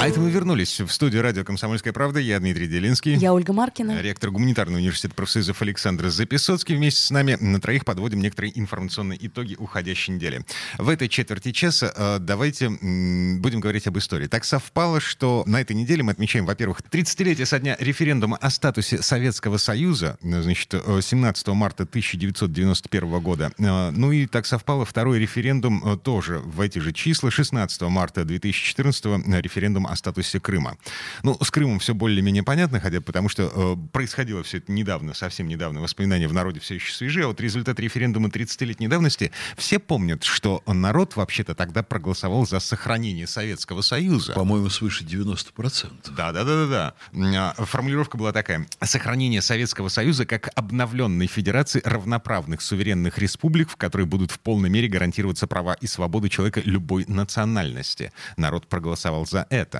[0.00, 2.20] А это мы вернулись в студию радио «Комсомольская правда».
[2.20, 3.16] Я Дмитрий Делинский.
[3.16, 4.00] Я Ольга Маркина.
[4.00, 6.74] Ректор гуманитарного университета профсоюзов Александр Записоцкий.
[6.74, 10.42] Вместе с нами на троих подводим некоторые информационные итоги уходящей недели.
[10.78, 14.26] В этой четверти часа э, давайте будем говорить об истории.
[14.26, 19.02] Так совпало, что на этой неделе мы отмечаем, во-первых, 30-летие со дня референдума о статусе
[19.02, 23.52] Советского Союза, э, значит, э, 17 марта 1991 года.
[23.58, 28.24] Э, Ну и так совпало второй референдум э, тоже в эти же числа, 16 марта
[28.24, 30.76] 2014 э, референдум о статусе Крыма.
[31.22, 35.48] Ну, с Крымом все более-менее понятно, хотя потому что э, происходило все это недавно, совсем
[35.48, 40.24] недавно, воспоминания в народе все еще свежие, а вот результат референдума 30-летней давности, все помнят,
[40.24, 44.32] что народ вообще-то тогда проголосовал за сохранение Советского Союза.
[44.32, 45.90] По-моему, свыше 90%.
[46.16, 47.54] Да, да, да, да, да.
[47.64, 54.30] Формулировка была такая: сохранение Советского Союза как обновленной федерации равноправных суверенных республик, в которой будут
[54.30, 58.12] в полной мере гарантироваться права и свободы человека любой национальности.
[58.36, 59.79] Народ проголосовал за это.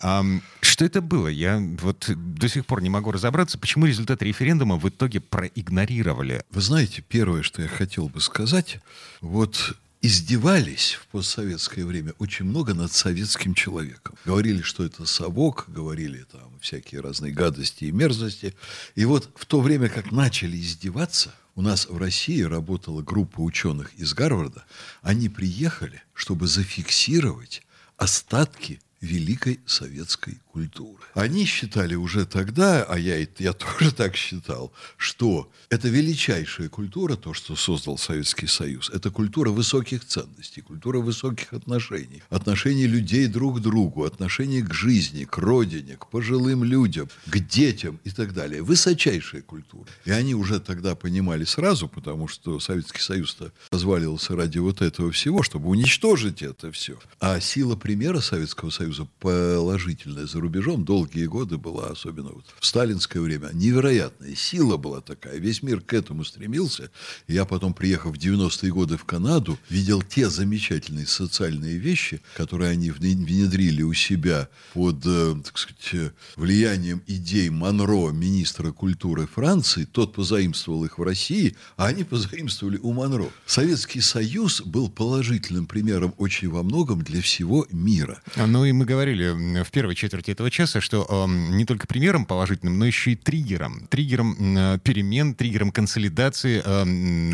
[0.00, 1.28] Ам, Что это было?
[1.28, 6.44] Я вот до сих пор не могу разобраться, почему результаты референдума в итоге проигнорировали.
[6.50, 8.80] Вы знаете, первое, что я хотел бы сказать,
[9.20, 14.14] вот издевались в постсоветское время очень много над советским человеком.
[14.24, 18.54] Говорили, что это совок, говорили там всякие разные гадости и мерзости.
[18.94, 23.92] И вот в то время, как начали издеваться, у нас в России работала группа ученых
[23.94, 24.64] из Гарварда.
[25.02, 27.62] Они приехали, чтобы зафиксировать
[27.98, 31.02] остатки великой советской культуры.
[31.14, 37.32] Они считали уже тогда, а я, я тоже так считал, что это величайшая культура, то,
[37.32, 38.90] что создал Советский Союз.
[38.90, 42.22] Это культура высоких ценностей, культура высоких отношений.
[42.28, 48.00] Отношений людей друг к другу, отношений к жизни, к родине, к пожилым людям, к детям
[48.04, 48.62] и так далее.
[48.62, 49.86] Высочайшая культура.
[50.04, 55.42] И они уже тогда понимали сразу, потому что Советский Союз-то разваливался ради вот этого всего,
[55.42, 56.98] чтобы уничтожить это все.
[57.18, 58.89] А сила примера Советского Союза
[59.20, 65.38] положительная за рубежом долгие годы была, особенно вот в сталинское время, невероятная сила была такая.
[65.38, 66.90] Весь мир к этому стремился.
[67.28, 72.90] Я потом, приехав в 90-е годы в Канаду, видел те замечательные социальные вещи, которые они
[72.90, 79.84] вне- внедрили у себя под, э, так сказать, влиянием идей Монро, министра культуры Франции.
[79.84, 83.28] Тот позаимствовал их в России, а они позаимствовали у Монро.
[83.46, 88.22] Советский Союз был положительным примером очень во многом для всего мира.
[88.36, 92.86] Ну и мы говорили в первой четверти этого часа, что не только примером положительным, но
[92.86, 93.86] еще и триггером.
[93.90, 96.62] Триггером м, перемен, триггером консолидации.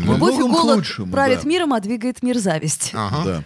[0.03, 1.47] Любовь и голод лучшему, правит да.
[1.47, 2.91] миром, а двигает мир зависть.
[2.93, 3.23] Ага.
[3.23, 3.43] Да.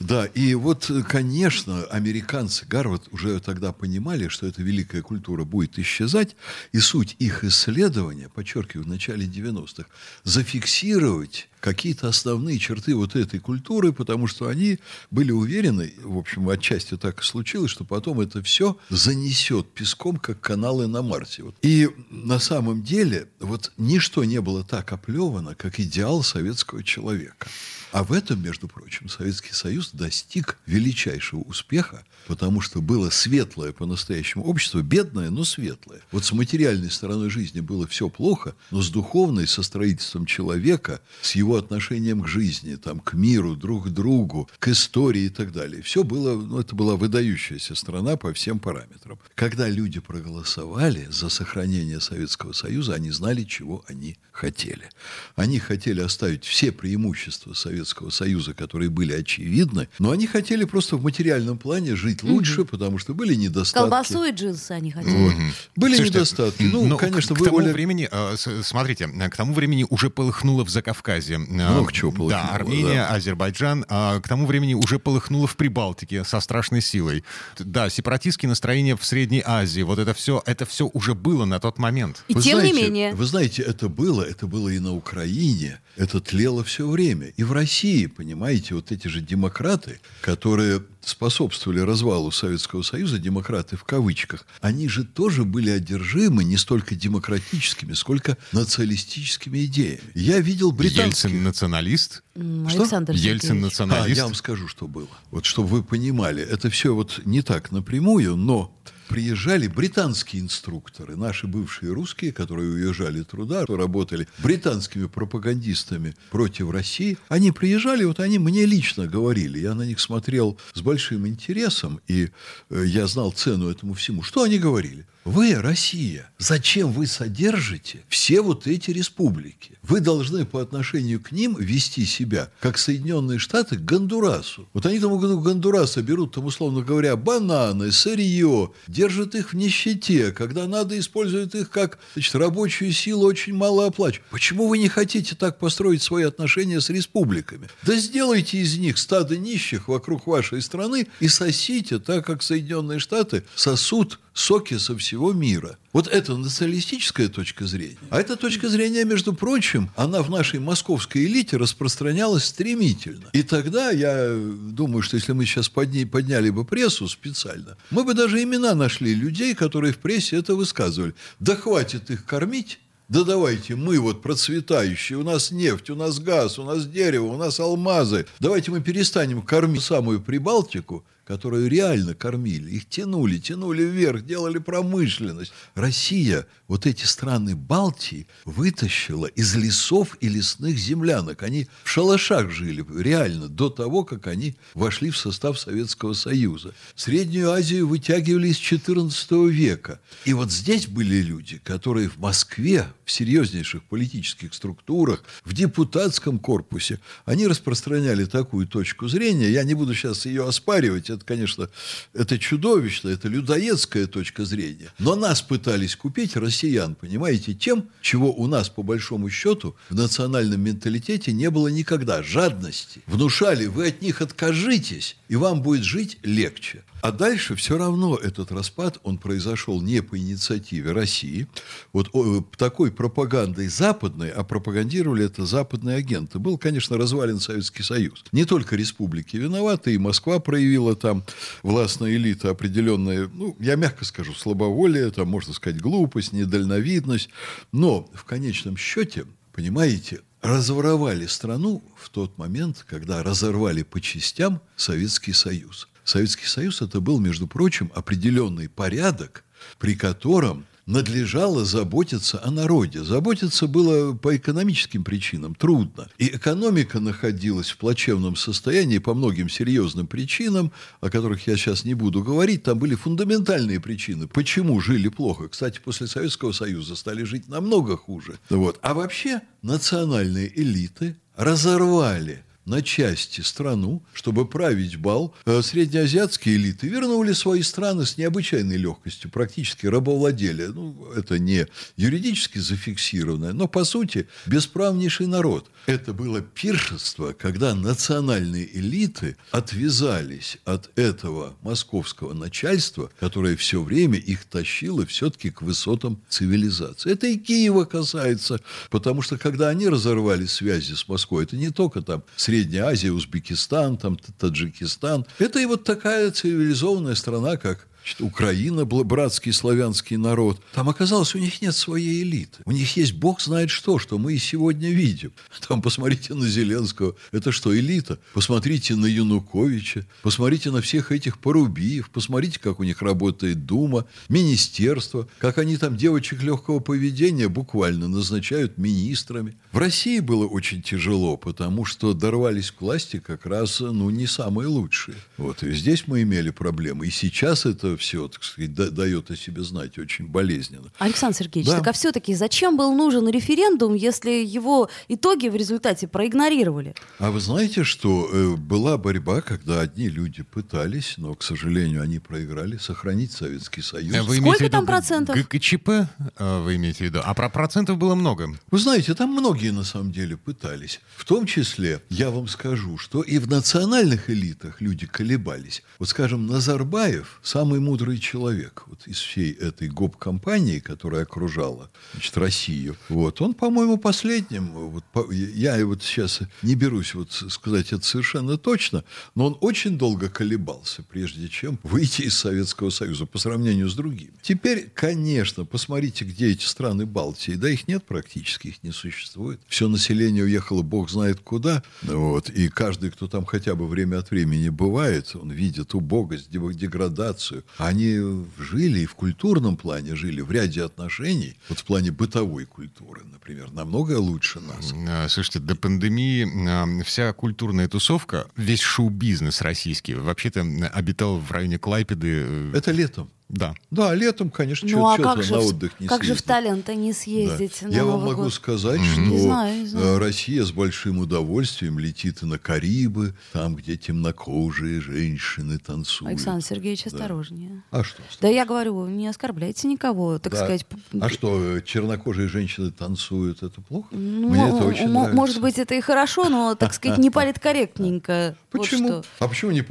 [0.00, 5.78] Да, и вот, э, конечно, американцы, Гарвард уже тогда понимали, что эта великая культура будет
[5.78, 6.34] исчезать,
[6.72, 9.88] и суть их исследования, подчеркиваю, в начале 90-х,
[10.24, 14.80] зафиксировать какие-то основные черты вот этой культуры, потому что они
[15.12, 20.40] были уверены, в общем, отчасти так и случилось, что потом это все занесет песком, как
[20.40, 21.44] каналы на Марсе.
[21.44, 21.54] Вот.
[21.62, 27.46] И на самом деле вот ничто не было так оплевано, как идеал советского человека.
[27.92, 34.44] А в этом, между прочим, Советский Союз достиг величайшего успеха, потому что было светлое по-настоящему
[34.44, 36.00] общество, бедное, но светлое.
[36.10, 41.34] Вот с материальной стороной жизни было все плохо, но с духовной, со строительством человека, с
[41.34, 45.82] его отношением к жизни, там, к миру, друг к другу, к истории и так далее.
[45.82, 49.18] Все было, ну, это была выдающаяся страна по всем параметрам.
[49.34, 54.88] Когда люди проголосовали за сохранение Советского Союза, они знали, чего они хотели.
[55.36, 61.02] Они хотели оставить все преимущества Советского Союза, которые были очевидны, но они хотели просто в
[61.02, 63.78] материальном плане жить лучше, потому что были недостатки.
[63.82, 65.14] Колбасу и джинсы они хотели.
[65.16, 65.34] Вот.
[65.76, 66.62] Были Слушайте, недостатки.
[66.62, 69.86] Ну, ну, конечно, к, вы, к тому Оля, времени, э, с- смотрите, к тому времени
[69.90, 71.38] уже полыхнуло в Закавказье.
[71.48, 73.14] Э, Много чего полыхнуло, Да, Армения, да.
[73.14, 73.84] Азербайджан.
[73.88, 77.24] А к тому времени уже полыхнуло в Прибалтике со страшной силой.
[77.58, 79.82] Да, сепаратистские настроения в Средней Азии.
[79.82, 82.24] Вот это все, это все уже было на тот момент.
[82.28, 83.14] И Вы тем знаете, не менее.
[83.14, 87.28] Вы знаете, это было, это было и на Украине, это тлело все время.
[87.36, 93.84] И в России, понимаете, вот эти же демократы, которые способствовали развалу Советского Союза, демократы в
[93.84, 100.00] кавычках, они же тоже были одержимы не столько демократическими, сколько националистическими идеями.
[100.14, 101.30] Я видел британских...
[101.30, 102.22] Ельцин националист.
[102.34, 102.82] Что?
[102.82, 103.50] Александр Ельцин Сергеевич.
[103.50, 104.16] А, националист.
[104.16, 105.08] я вам скажу, что было.
[105.30, 108.74] Вот чтобы вы понимали, это все вот не так напрямую, но
[109.12, 117.18] приезжали британские инструкторы, наши бывшие русские, которые уезжали труда, работали британскими пропагандистами против России.
[117.28, 122.30] Они приезжали, вот они мне лично говорили, я на них смотрел с большим интересом, и
[122.70, 124.22] э, я знал цену этому всему.
[124.22, 125.04] Что они говорили?
[125.24, 129.78] Вы, Россия, зачем вы содержите все вот эти республики?
[129.84, 134.68] Вы должны по отношению к ним вести себя, как Соединенные Штаты к Гондурасу.
[134.72, 140.32] Вот они там у Гондураса берут, там, условно говоря, бананы, сырье, держат их в нищете,
[140.32, 144.28] когда надо использовать их как значит, рабочую силу, очень мало оплачивают.
[144.30, 147.68] Почему вы не хотите так построить свои отношения с республиками?
[147.84, 153.44] Да сделайте из них стадо нищих вокруг вашей страны и сосите так, как Соединенные Штаты
[153.54, 155.78] сосут соки со всего мира.
[155.92, 157.98] Вот это националистическая точка зрения.
[158.10, 163.28] А эта точка зрения, между прочим, она в нашей московской элите распространялась стремительно.
[163.32, 168.14] И тогда я думаю, что если мы сейчас подня подняли бы прессу специально, мы бы
[168.14, 171.14] даже имена нашли людей, которые в прессе это высказывали.
[171.38, 176.58] Да хватит их кормить, да давайте мы вот процветающие, у нас нефть, у нас газ,
[176.58, 178.26] у нас дерево, у нас алмазы.
[178.40, 182.72] Давайте мы перестанем кормить самую Прибалтику, которую реально кормили.
[182.72, 185.50] Их тянули, тянули вверх, делали промышленность.
[185.74, 191.42] Россия вот эти страны Балтии вытащила из лесов и лесных землянок.
[191.42, 196.74] Они в шалашах жили реально до того, как они вошли в состав Советского Союза.
[196.94, 200.00] Среднюю Азию вытягивали из XIV века.
[200.26, 207.00] И вот здесь были люди, которые в Москве, в серьезнейших политических структурах, в депутатском корпусе,
[207.24, 209.50] они распространяли такую точку зрения.
[209.50, 211.68] Я не буду сейчас ее оспаривать, это, конечно,
[212.14, 214.90] это чудовищно, это людоедская точка зрения.
[214.98, 220.60] Но нас пытались купить россиян, понимаете, тем, чего у нас, по большому счету, в национальном
[220.60, 222.22] менталитете не было никогда.
[222.22, 223.02] Жадности.
[223.06, 226.82] Внушали, вы от них откажитесь, и вам будет жить легче.
[227.02, 231.48] А дальше все равно этот распад, он произошел не по инициативе России.
[231.92, 236.38] Вот о, такой пропагандой западной, а пропагандировали это западные агенты.
[236.38, 238.24] Был, конечно, развален Советский Союз.
[238.30, 241.24] Не только республики виноваты, и Москва проявила там
[241.62, 247.28] властная элита определенная, ну, я мягко скажу, слабоволие, там, можно сказать, глупость, недальновидность.
[247.72, 255.32] Но в конечном счете, понимаете, разворовали страну в тот момент, когда разорвали по частям Советский
[255.32, 255.88] Союз.
[256.04, 259.44] Советский Союз это был, между прочим, определенный порядок,
[259.78, 263.04] при котором надлежало заботиться о народе.
[263.04, 266.08] Заботиться было по экономическим причинам трудно.
[266.18, 271.94] И экономика находилась в плачевном состоянии по многим серьезным причинам, о которых я сейчас не
[271.94, 272.64] буду говорить.
[272.64, 275.48] Там были фундаментальные причины, почему жили плохо.
[275.48, 278.38] Кстати, после Советского Союза стали жить намного хуже.
[278.50, 278.78] Вот.
[278.82, 287.32] А вообще национальные элиты разорвали на части страну, чтобы править бал, э, среднеазиатские элиты вернули
[287.32, 290.66] свои страны с необычайной легкостью, практически рабовладели.
[290.66, 291.66] Ну, это не
[291.96, 295.70] юридически зафиксированное, но, по сути, бесправнейший народ.
[295.86, 304.44] Это было пиршество, когда национальные элиты отвязались от этого московского начальства, которое все время их
[304.44, 307.12] тащило все-таки к высотам цивилизации.
[307.12, 308.60] Это и Киева касается,
[308.90, 312.22] потому что когда они разорвали связи с Москвой, это не только там
[312.52, 315.24] Средняя Азия, Узбекистан, там, Таджикистан.
[315.38, 317.88] Это и вот такая цивилизованная страна, как
[318.18, 320.60] Украина, братский славянский народ.
[320.74, 322.58] Там оказалось, у них нет своей элиты.
[322.64, 325.32] У них есть бог знает что, что мы и сегодня видим.
[325.68, 327.14] Там посмотрите на Зеленского.
[327.30, 328.18] Это что, элита?
[328.34, 330.06] Посмотрите на Януковича.
[330.22, 332.10] Посмотрите на всех этих Порубиев.
[332.10, 335.28] Посмотрите, как у них работает Дума, Министерство.
[335.38, 339.56] Как они там девочек легкого поведения буквально назначают министрами.
[339.72, 344.68] В России было очень тяжело, потому что дорвались к власти как раз ну, не самые
[344.68, 345.16] лучшие.
[345.36, 345.62] Вот.
[345.62, 347.06] И здесь мы имели проблемы.
[347.06, 350.90] И сейчас это все, так сказать, дает о себе знать очень болезненно.
[350.98, 351.78] Александр Сергеевич, да.
[351.78, 356.94] так а все-таки зачем был нужен референдум, если его итоги в результате проигнорировали?
[357.18, 362.18] А вы знаете, что э, была борьба, когда одни люди пытались, но, к сожалению, они
[362.18, 364.16] проиграли, сохранить Советский Союз.
[364.26, 365.36] Вы Сколько там процентов?
[365.36, 367.20] ГКЧП э, вы имеете в виду?
[367.22, 368.48] А про процентов было много.
[368.70, 371.00] Вы знаете, там многие на самом деле пытались.
[371.16, 375.82] В том числе, я вам скажу, что и в национальных элитах люди колебались.
[375.98, 382.96] Вот, скажем, Назарбаев, самый мудрый человек вот, из всей этой гоп-компании, которая окружала значит, Россию.
[383.08, 388.56] Вот, он, по-моему, последним, вот, по, я вот сейчас не берусь вот сказать это совершенно
[388.56, 393.94] точно, но он очень долго колебался, прежде чем выйти из Советского Союза по сравнению с
[393.94, 394.32] другими.
[394.42, 397.52] Теперь, конечно, посмотрите, где эти страны Балтии.
[397.52, 399.60] Да их нет практически, их не существует.
[399.66, 401.82] Все население уехало бог знает куда.
[402.02, 407.64] Вот, и каждый, кто там хотя бы время от времени бывает, он видит убогость, деградацию,
[407.78, 408.18] Они
[408.58, 413.70] жили и в культурном плане жили, в ряде отношений, вот в плане бытовой культуры, например,
[413.72, 414.92] намного лучше нас.
[415.08, 420.60] А, Слушайте, до пандемии а, вся культурная тусовка, весь шоу-бизнес российский вообще-то
[420.92, 422.44] обитал в районе Клайпеды.
[422.46, 423.30] э, Это летом.
[423.52, 423.74] Да.
[423.90, 426.46] Да, летом, конечно, Ну а как же, на отдых не как же в съездить?
[426.46, 427.18] Таллин-то не Да.
[427.18, 428.54] съездить на Я вам могу год?
[428.54, 429.06] сказать, Мгм.
[429.12, 430.06] что Не знаю, не знаю.
[430.06, 436.30] э, Россия с большим удовольствием летит и на Карибы, там, где темнокожие женщины танцуют.
[436.30, 437.82] Александр Сергеевич, осторожнее.
[437.90, 438.22] А что?
[438.40, 440.58] Да я говорю, не оскорбляйте никого, так Да.
[440.58, 440.86] сказать.
[441.20, 444.08] А что, чернокожие женщины танцуют, это плохо?
[444.12, 445.36] Ну, Мне это очень м- нравится.
[445.36, 448.56] Может быть, это и хорошо, но, так сказать, не политкорректненько.
[448.70, 449.22] Почему?
[449.38, 449.82] а почему не,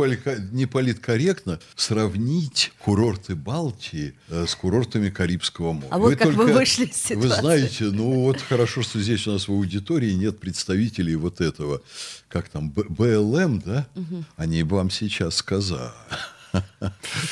[0.66, 5.88] политкорректно сравнить курорты Балтии э, с курортами Карибского моря?
[5.92, 7.42] А вот как вы вышли из Вы ситуации.
[7.42, 11.82] знаете, ну вот хорошо, что здесь у нас в аудитории нет представителей вот этого,
[12.30, 13.88] как там, БЛМ, да?
[14.38, 15.92] Они бы вам сейчас сказали.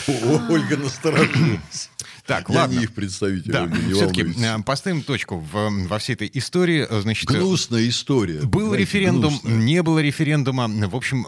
[0.07, 1.89] Ольга насторожилась.
[2.29, 2.77] Так, Я ладно.
[2.77, 4.63] не их представитель, Да, не все-таки волнуйтесь.
[4.63, 6.85] поставим точку в- во всей этой истории.
[6.87, 8.41] Э, Значит, э, Гнусная история.
[8.41, 9.53] Был знаете, референдум, гнусная.
[9.55, 10.67] не было референдума.
[10.67, 11.25] В общем,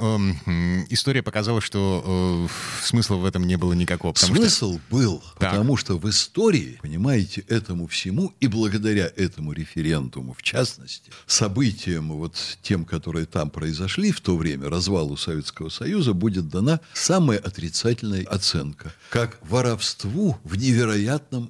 [0.91, 4.13] история показала, что э, смысла в этом не было никакого.
[4.13, 5.49] потому что- Смысл был, Так.
[5.51, 12.35] потому что в истории, понимаете, этому всему и благодаря этому референдуму, в частности, событиям вот
[12.61, 18.93] тем, которые там произошли в то время, развалу Советского Союза, будет дана самая отрицательная оценка,
[19.09, 20.90] как воровству в невероятном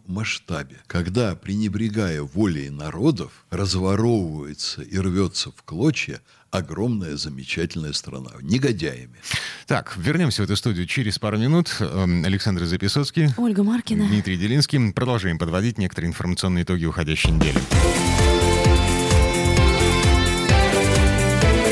[0.08, 6.22] масштабе, когда, пренебрегая волей народов, разворовывается и рвется в клочья
[6.52, 9.16] огромная замечательная страна, негодяями.
[9.68, 11.76] Так, вернемся в эту студию через пару минут.
[11.80, 14.08] Эм, Александр Записоцкий, Ольга Маркина.
[14.08, 14.92] Дмитрий Делинский.
[14.92, 17.58] Продолжаем подводить некоторые информационные итоги уходящей недели.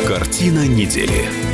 [0.08, 1.49] Картина недели.